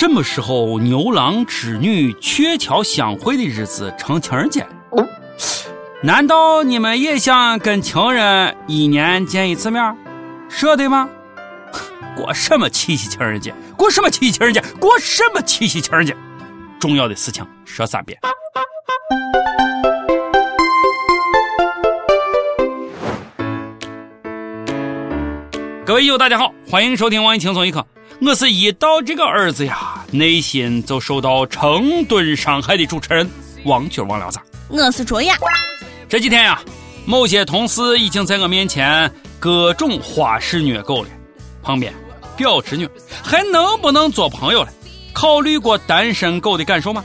[0.00, 4.66] 什么时候牛郎织女鹊桥相会的日子成情人节？
[6.02, 9.94] 难道你们也想跟情人一年见一次面？
[10.48, 11.06] 舍得吗？
[12.16, 13.52] 过什么七夕情人节？
[13.76, 14.64] 过什么七夕情人节？
[14.80, 16.16] 过什么七夕情人节？
[16.78, 18.18] 重要的事情说三遍。
[25.84, 27.84] 各位友，大家好，欢迎收听网易轻松一刻。
[28.22, 33.28] 我是一到这个儿子呀，内心就受到成吨伤害的主持人
[33.64, 34.38] 王军王聊子。
[34.68, 35.34] 我是卓雅。
[36.08, 36.62] 这几天呀，
[37.04, 41.08] 某些同事已经在我面前各种花式虐狗了。
[41.60, 41.92] 旁边
[42.36, 42.88] 表侄女
[43.20, 44.68] 还能不能做朋友了？
[45.12, 47.02] 考虑过单身狗的感受吗？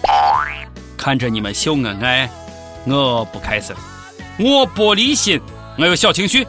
[0.95, 2.29] 看着你们秀恩爱，
[2.85, 3.75] 我不开心，
[4.37, 5.41] 我玻璃心，
[5.79, 6.45] 我有小情绪。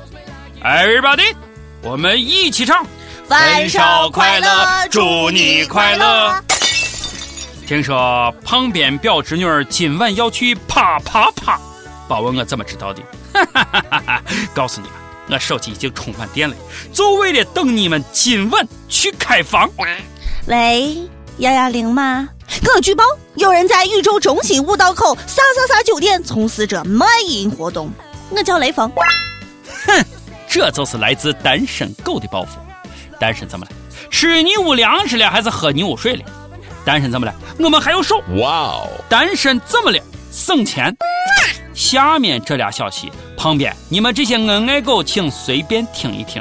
[0.62, 1.34] Everybody，
[1.82, 2.86] 我们一起唱。
[3.28, 3.80] 分手
[4.12, 6.40] 快乐，祝你快乐。
[7.66, 11.58] 听说旁边表侄女儿今晚要去啪啪啪，
[12.06, 13.02] 别问我怎么知道的。
[13.34, 14.22] 哈哈哈哈哈！
[14.54, 14.96] 告诉你们，
[15.28, 16.54] 我手机已经充满电了，
[16.92, 19.68] 就为了等你们今晚去开房。
[20.46, 20.96] 喂，
[21.38, 22.28] 幺幺零吗？
[22.72, 23.02] 我举报
[23.34, 27.90] 有人在宇宙中心五道口啥啥啥酒店从事着卖淫活动。
[28.30, 28.88] 我叫雷锋。
[29.84, 30.04] 哼，
[30.48, 32.60] 这就是来自单身狗的报复。
[33.18, 33.72] 单身怎么了？
[34.10, 36.24] 吃你屋粮食了还是喝你屋水了？
[36.84, 37.34] 单身怎么了？
[37.58, 38.18] 我们还有手。
[38.36, 38.88] 哇哦！
[39.08, 39.98] 单身怎么了？
[40.30, 40.94] 省钱。
[41.74, 46.40] 下面这俩消息，旁边你们这些恩爱狗请随便听一听。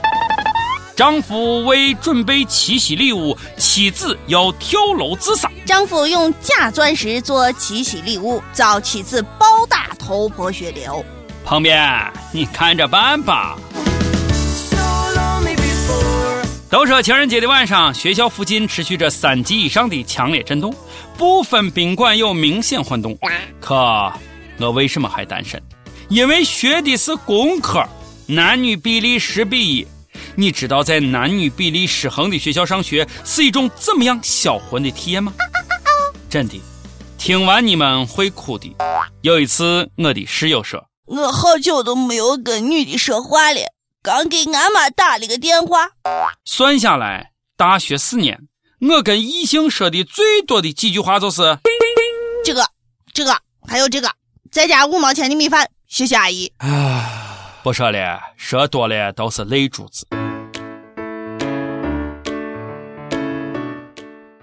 [0.96, 5.52] 丈夫为准备七夕礼物，妻子要跳楼自杀。
[5.66, 11.04] 丈夫用假钻石做七夕礼物，遭妻子暴打头破血流。
[11.44, 13.58] 旁边你看着办吧。
[16.70, 20.74] 都说情人节的晚上，学校附近持续着三级以上的强烈震动，
[21.18, 23.18] 部分宾馆有明显晃动。
[23.62, 24.12] 可
[24.60, 25.62] 我为什么还单身？
[26.10, 27.84] 因为学的是工科，
[28.26, 29.88] 男女比例十比一。
[30.36, 35.32] 你知道在男女比例失衡的学校上学是一种怎么样销魂的体验吗？
[36.30, 36.60] 真的，
[37.18, 38.76] 听完你们会哭的。
[39.22, 43.60] 有一次，我的室友说：“我好久都没有跟女的说话了。”
[44.06, 45.90] 刚给俺妈打了个电话，
[46.46, 48.40] 算下来大学四年，
[48.80, 51.42] 我跟异性说的最多的几句话就是
[52.44, 52.64] 这个、
[53.12, 53.36] 这个，
[53.68, 54.08] 还有这个，
[54.52, 56.54] 再加五毛钱的米饭，谢谢阿姨。
[56.58, 60.06] 啊，不说了，说多了都是泪珠子。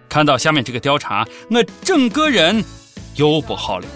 [0.08, 2.64] 看到下面这个调查，我整个人
[3.14, 3.86] 又不好了。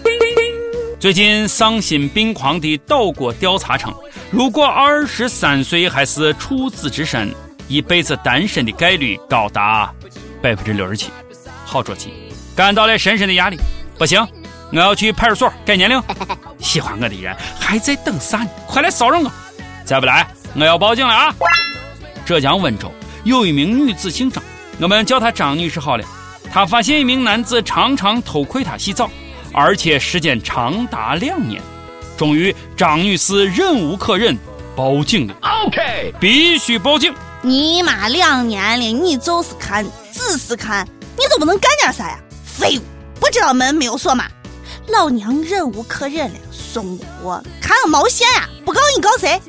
[0.97, 3.93] 最近丧心病狂的岛国调查称，
[4.29, 7.33] 如果二十三岁还是处子之身，
[7.69, 9.89] 一辈子单身的概率高达
[10.41, 11.09] 百分之六十七。
[11.65, 12.11] 好着急，
[12.53, 13.57] 感到了深深的压力。
[13.97, 14.25] 不行，
[14.73, 16.01] 我要去派出所改年龄。
[16.59, 18.49] 喜欢我的人还在等啥呢？
[18.67, 19.31] 快来骚扰我！
[19.85, 21.33] 再不来，我要报警了啊！
[22.25, 22.91] 浙江温州
[23.23, 24.43] 有一名女子姓张，
[24.81, 26.03] 我们叫她张女士好了。
[26.51, 29.09] 她发现一名男子常常偷窥她洗澡。
[29.53, 31.61] 而且时间长达两年，
[32.17, 34.35] 终于张女士忍无可忍，
[34.75, 35.35] 报警了。
[35.67, 37.13] OK，必须报警！
[37.43, 40.85] 你妈两年了，你就是看，只是看，
[41.15, 42.19] 你就不能干点啥呀？
[42.43, 42.81] 废物，
[43.19, 44.25] 不知道门没有锁吗？
[44.87, 48.49] 老娘忍无可忍了，送货，看个毛线呀！
[48.65, 49.39] 不告你告谁？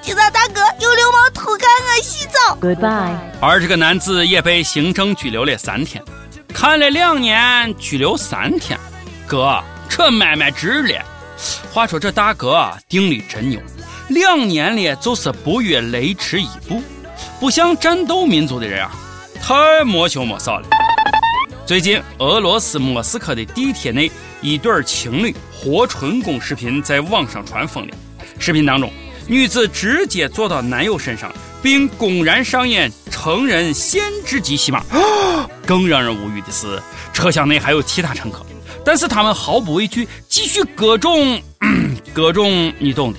[0.00, 2.56] 警察大哥，有流氓偷看我洗澡。
[2.60, 3.16] Goodbye。
[3.40, 6.02] 而这个男子也被行政拘留了三天，
[6.54, 8.78] 看了两年，拘留三天。
[9.26, 11.02] 哥，这买卖值了。
[11.72, 13.58] 话说这大哥啊定力真牛，
[14.10, 16.82] 两年了就是不越雷池一步，
[17.40, 18.90] 不像战斗民族的人啊，
[19.40, 20.66] 太没羞没臊了。
[21.64, 24.12] 最近，俄罗斯莫斯科的地铁内，
[24.42, 27.96] 一对情侣活春宫视频在网上传疯了。
[28.38, 28.92] 视频当中，
[29.26, 31.32] 女子直接坐到男友身上，
[31.62, 34.84] 并公然上演成人限制级戏码。
[35.64, 36.78] 更让人无语的是，
[37.14, 38.44] 车厢内还有其他乘客。
[38.84, 41.40] 但是他们毫不畏惧，继续各种
[42.12, 43.18] 各种，你懂的。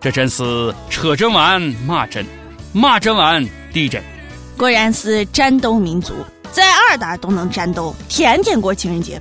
[0.00, 2.24] 这真是车震完马震，
[2.72, 4.02] 马震完地震。
[4.56, 6.14] 果然是战斗民族，
[6.52, 9.20] 在二大都能战斗，天天过情人节。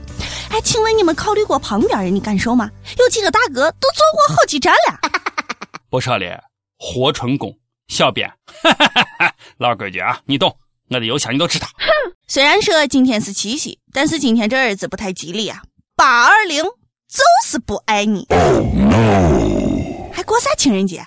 [0.50, 2.70] 哎，请问你们考虑过旁边人的感受吗？
[3.00, 5.00] 有几个大哥都坐过好几站了。
[5.90, 6.40] 不说了，
[6.78, 7.52] 活春宫
[7.88, 8.32] 小编，
[9.58, 10.56] 老规矩啊，你懂。
[10.90, 11.68] 我的邮箱你都知道。
[12.28, 15.62] 虽然说今天是七夕，但是今天这日子不太吉利啊。
[15.96, 18.28] 八二零就是不爱你，
[20.12, 21.06] 还过啥情人节？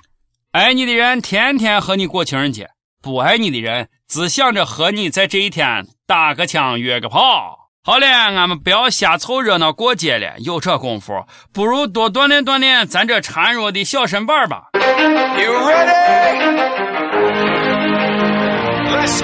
[0.53, 2.69] 爱你的人天天和你过情人节，
[3.03, 7.71] 不爱你的人只想着和你在这一天打个枪约个炮。
[7.83, 14.71] 好了，俺们不要瞎凑热闹过节了，有这功夫，不如多锻炼锻炼咱这孱弱的小身板吧。
[14.75, 16.96] You ready？Let's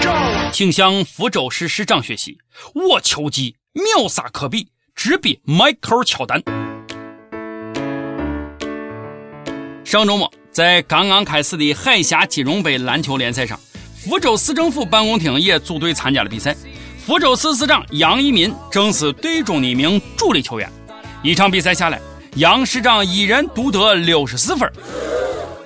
[0.01, 0.51] go！
[0.53, 2.39] 请向福州市市长学习，
[2.75, 6.43] 我球技秒杀科比，直逼迈克尔乔丹。
[9.85, 13.59] 上周末，在刚刚开始的海峡金融杯篮球联赛上，
[13.95, 16.57] 福州市政府办公厅也组队参加了比赛。
[17.05, 20.71] 福州市市长杨一民正是队中的一名主力球员。
[21.23, 22.01] 一场比赛下来，
[22.37, 24.71] 杨市长一人独得六十四分，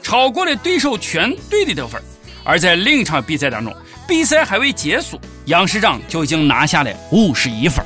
[0.03, 2.03] 超过了对手全队的得分。
[2.43, 3.75] 而在另一场比赛当中，
[4.07, 7.85] 比赛还未结束，杨师长就已经拿下了五十一分。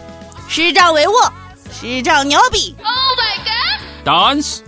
[0.48, 1.12] 师长威武，
[1.72, 3.80] 师长牛逼！Oh my god！
[4.04, 4.62] 但是，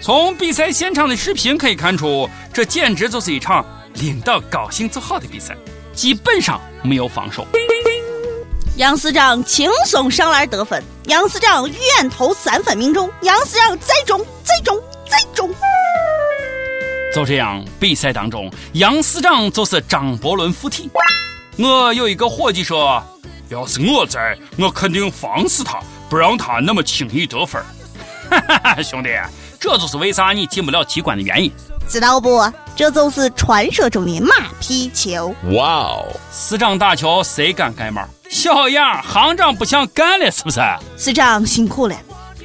[0.00, 3.64] 从比赛现场的视频可以看出，这简直就是一场
[3.94, 5.56] 领导高兴就好的比赛，
[5.92, 7.46] 基本上没有防守。
[8.76, 15.47] 杨师长轻松上篮得分，杨师长远投三分命中，杨师长再中再中再中。
[17.18, 20.88] 就这样，比赛当中，杨市长就是张伯伦附体。
[21.56, 23.02] 我有一个伙计说
[23.50, 27.60] ：“要是我在，我肯定防死他，不让他那么轻易得分。”
[28.30, 29.08] 哈哈哈，兄弟，
[29.58, 31.50] 这就是为啥你进不了机关的原因。
[31.88, 32.40] 知道不？
[32.76, 35.34] 这就是传说中的马屁球。
[35.54, 36.06] 哇哦！
[36.32, 38.00] 市长打球谁敢盖帽？
[38.30, 40.60] 小样，行长不想干了是不是？
[40.96, 41.96] 市长辛苦了，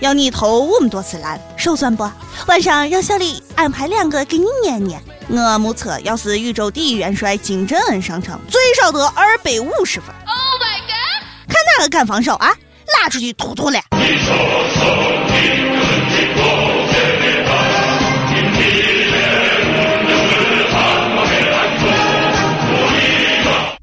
[0.04, 2.04] 要你投我们多次篮，手酸不？
[2.48, 5.02] 晚上让小李安排两个给你捏捏。
[5.30, 10.14] 我目测，要是宇宙第一元帅金正恩上场，最少得二百五十分。
[10.26, 11.24] Oh my god！
[11.48, 12.52] 看哪个敢防守啊？
[13.00, 13.80] 拉出去突突了！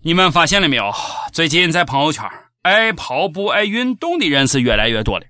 [0.02, 0.92] 你们发现了没有？
[1.32, 2.24] 最近在朋友圈，
[2.60, 5.24] 爱跑步、爱运动的人是越来越多了。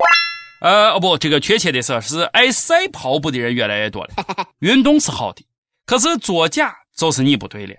[0.60, 4.10] 呃，哦不，这个确切的说是爱赛跑步的人越来越多了。
[4.58, 5.44] 运动是好的，
[5.86, 7.74] 可是作假就是你不对了。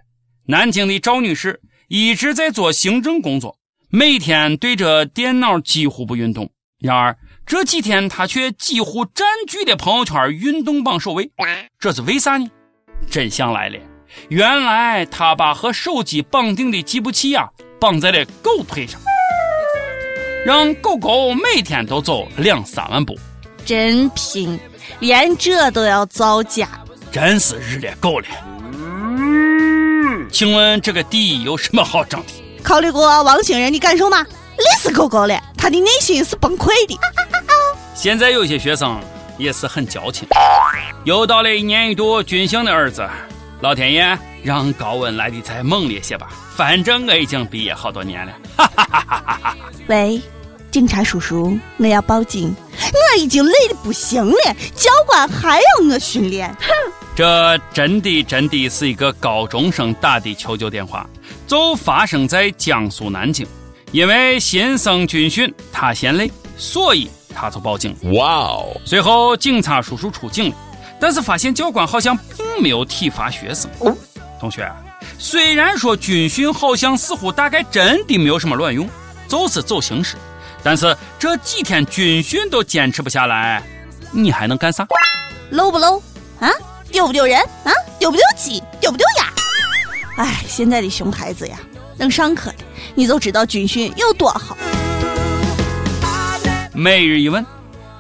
[0.48, 6.50] 南京的赵女士一直在做行政工作，每天对着电脑几乎不运动。
[6.80, 11.30] 然而这几天她却几乎占据了朋友圈运动榜首位，
[11.77, 12.50] 这是为啥呢？
[13.10, 13.80] 真相来了。
[14.30, 17.48] 原来她把和手机绑定的计步器啊
[17.80, 19.00] 绑在了狗腿上，
[20.43, 23.17] 让狗狗每天都走两三万步。
[23.63, 24.59] 真拼，
[24.99, 26.67] 连这都要造假，
[27.11, 28.27] 真是日了狗了。
[28.73, 32.63] 嗯请问这个地有什么好争的？
[32.63, 34.25] 考虑过汪星人的感受吗？
[34.57, 36.97] 累死狗狗了，他的内心是崩溃的。
[37.93, 38.99] 现在有些学生
[39.38, 40.27] 也是很矫情，
[41.03, 43.07] 又到了一年一度军训的日子。
[43.61, 46.29] 老天爷，让高温来的再猛烈些吧！
[46.62, 48.31] 反正我已经毕业好多年了。
[48.56, 49.58] 哈哈哈哈哈哈！
[49.88, 50.22] 喂，
[50.69, 56.56] 警察叔叔，我要报警，我已经累得不行了，教官还要我训练。
[56.60, 56.69] 哼！
[57.18, 61.10] 这真的真的是一个高中生打的求救电话，
[61.48, 63.44] 就发生在江苏南京。
[63.92, 67.98] 因为新生军训，他嫌累，所以他就报警。
[68.13, 68.80] 哇哦！
[68.86, 70.56] 随后警察叔叔出警了。
[71.00, 73.68] 但是发现教官好像并没有体罚学生。
[74.40, 74.72] 同学，
[75.18, 78.89] 虽然说军训好像似乎大概真的没有什么卵用，
[79.27, 80.15] 就是走形式，
[80.63, 83.62] 但是这几天军训都坚持不下来，
[84.12, 84.86] 你还能干啥
[85.51, 86.01] ？low 不 low
[86.39, 86.50] 啊？
[86.91, 87.72] 丢不丢人啊？
[88.00, 88.62] 丢不丢鸡？
[88.79, 90.24] 丢不丢鸭？
[90.24, 91.58] 哎，现在的熊孩子呀，
[91.98, 92.58] 能上课的，
[92.96, 94.58] 你就知道军训有多好。
[96.74, 97.46] 每日一问，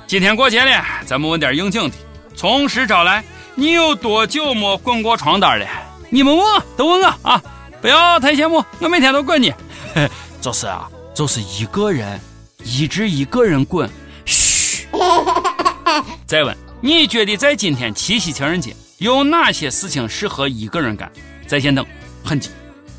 [0.07, 1.95] 今天过节了，咱们问点应景的。
[2.35, 3.23] 从实招来，
[3.55, 5.65] 你有多久没滚过床单了？
[6.13, 7.41] 你们问我，都问我啊！
[7.81, 9.53] 不要太羡慕，我每天都滚你。
[10.41, 12.19] 就是啊，就是一个人，
[12.65, 13.89] 一直一个人滚。
[14.25, 14.85] 嘘。
[16.27, 21.09] 再问，你觉得在今天七夕情人节，有哪些事情适合一个人干？
[21.47, 21.85] 在线等，
[22.25, 22.49] 很急。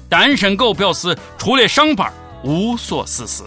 [0.08, 2.10] 单身狗表示，除了上班，
[2.42, 3.42] 无所事事。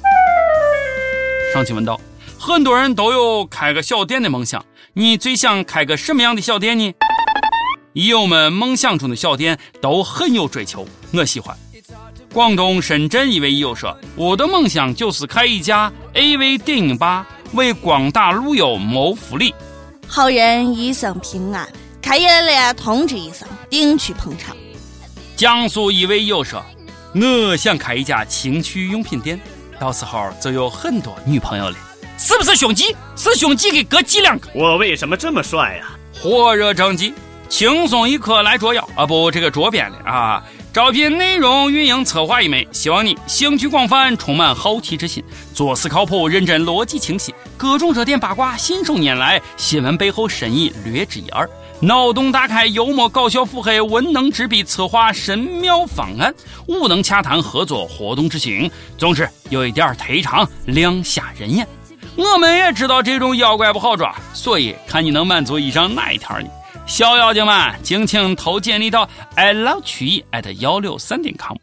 [1.52, 2.00] 上期问道，
[2.40, 4.64] 很多人都有开个小店的梦想。
[4.94, 6.94] 你最想开个什么样的小店呢？
[7.96, 11.56] 益友们梦想中的小店都很有追求，我喜欢。
[12.34, 19.56] 广东深圳一位益友说：“我的梦想就是开一家 AV 电影吧，为广大路友谋福利。”
[20.10, 21.66] 好人一生平安，
[22.02, 24.54] 开业了通知一声，定去捧场。
[25.38, 26.62] 江苏一位友说
[27.16, 29.40] ：“我想开一家情趣用品店，
[29.80, 31.78] 到时候就有很多女朋友了。”
[32.20, 32.94] 是不是胸肌？
[33.16, 34.50] 是胸肌给哥寄两个。
[34.54, 35.98] 我为什么这么帅呀？
[36.22, 37.14] 火热征集，
[37.48, 39.06] 轻松一刻来捉妖啊！
[39.06, 40.44] 不，这个捉编的啊。
[40.74, 45.24] 招聘内容运营策划一枚，希望你兴趣广泛，充满好奇之心，
[45.54, 51.50] 做事靠谱、认真、逻辑清晰，各种热点八卦信手拈来，新闻背后深意略知一二，
[51.80, 56.36] 脑洞大开、幽默搞笑、腹黑、文能执笔策划神妙方案，
[56.68, 61.66] 武能洽谈合作活动执行，总之有一点忒长，亮瞎人眼。
[62.18, 66.48] 我们也知道这种妖怪不好抓，所以看你能满足以上哪一条呢？
[66.88, 71.58] 小妖精们，敬请投简历到 i love 曲艺 at 幺六三点 com。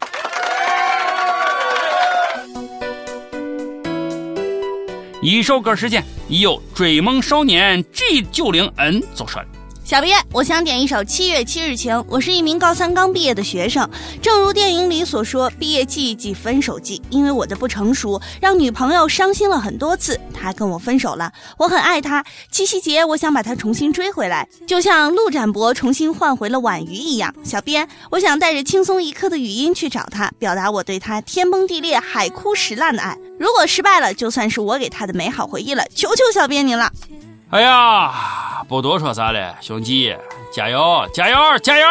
[5.21, 9.45] 一首歌时间，已有追梦少年 G 九零 N 走出来。
[9.85, 11.93] 小编，我想点一首《七月七日晴》。
[12.07, 13.87] 我是一名高三刚毕业的学生，
[14.21, 17.01] 正如电影里所说，毕业季即分手季。
[17.09, 21.29] 因为我的不成熟，让女朋友伤心了很多次，她跟我分手了。
[21.57, 27.35] 我很爱她，七夕节我想把她重新追回来，就像陆展博重新换回了婉瑜一样。
[27.43, 33.17] 小编，我想带着轻松一刻的语音去找她，表达我对她天崩地裂、海枯石烂的爱。
[33.37, 35.83] 如果失败了，就算是我给她的美好回忆了。
[35.93, 36.89] 求求小编您了。
[37.53, 40.11] 哎呀，不多说啥了，兄弟，
[40.51, 41.85] 加油，加油，加油！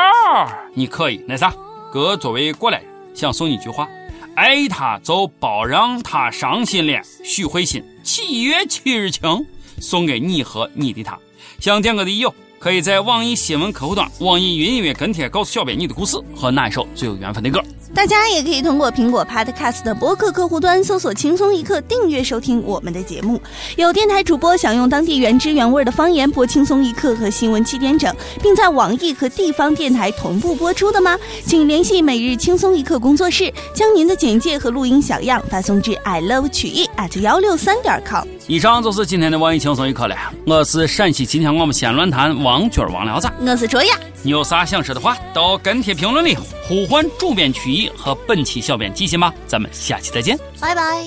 [0.75, 1.55] 你可以，那啥，
[1.93, 3.87] 哥作为过来人，想送你一句话：
[4.35, 7.01] 爱他就别让他伤心了。
[7.23, 9.47] 许慧欣，七月七日晴，
[9.79, 11.17] 送给你和你的他。
[11.61, 17.63] 想点歌的友，可以在网易新闻客户端、网易云音乐跟帖告诉小编你的故事和那一首最有缘分的歌。
[17.95, 23.41] 大家也可以通过苹果 Podcast 的播客客户端搜索“轻松一刻”，订阅收听我们的节目。
[23.77, 31.19] 有电台主播想用当地原汁原味的方言播《轻松一刻》和新闻七点整，并在网易和地方电台同步播出的吗？
[31.45, 40.17] 请联系每日轻松一刻工作室，将您的简介和录音小样发送至 i love 曲艺 at 幺六三点 com 以上就是今天的网易轻松一刻了
[40.47, 51.05] 我是陕西今天我们先论坛王军王聊子我是卓雅你有啥想说的话都跟帖评论里呼唤主编曲艺和本期小编即兴吧咱们下期再见拜拜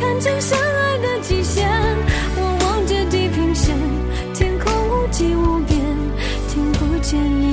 [0.00, 1.68] 看见相爱的极限
[2.36, 3.76] 我望着地平线
[4.32, 5.78] 天空无无边
[6.48, 7.45] 听不见你